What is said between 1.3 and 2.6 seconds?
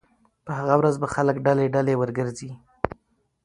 ډلې ډلې ورګرځي